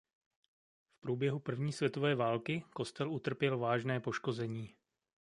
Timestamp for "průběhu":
1.01-1.39